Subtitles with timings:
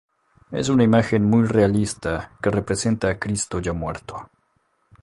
[0.49, 4.29] Es una imagen muy realista que representa a Cristo ya muerto.